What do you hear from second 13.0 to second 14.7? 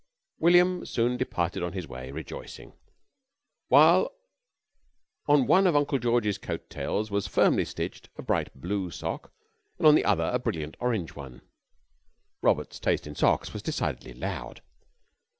in socks was decidedly loud.